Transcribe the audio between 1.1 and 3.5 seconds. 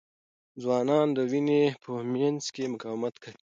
د وینې په مینځ کې مقاومت کوي.